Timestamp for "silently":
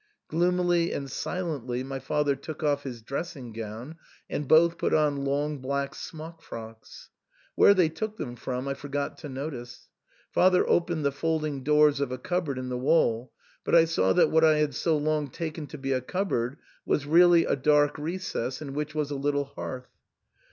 1.11-1.83